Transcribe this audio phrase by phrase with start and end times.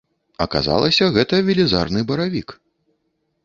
[0.45, 2.59] Аказалася, гэта велізарны баравік.